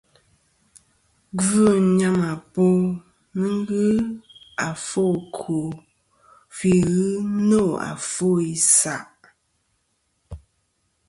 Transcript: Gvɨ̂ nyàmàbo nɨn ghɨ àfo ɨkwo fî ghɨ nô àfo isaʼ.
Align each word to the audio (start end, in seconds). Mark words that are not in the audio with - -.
Gvɨ̂ 1.39 1.69
nyàmàbo 1.97 2.65
nɨn 3.39 3.55
ghɨ 3.67 3.85
àfo 4.67 5.01
ɨkwo 5.19 5.57
fî 6.55 6.71
ghɨ 6.87 7.07
nô 7.49 7.61
àfo 7.89 8.27
isaʼ. 8.53 9.03